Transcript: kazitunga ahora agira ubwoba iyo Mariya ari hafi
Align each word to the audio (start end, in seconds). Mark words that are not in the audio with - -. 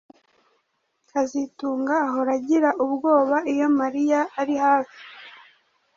kazitunga 1.09 1.95
ahora 2.07 2.31
agira 2.39 2.69
ubwoba 2.85 3.37
iyo 3.53 3.67
Mariya 3.79 4.19
ari 4.41 4.55
hafi 4.65 4.99